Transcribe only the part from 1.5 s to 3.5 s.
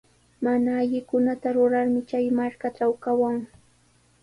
rurarmi chay markatraw kawan.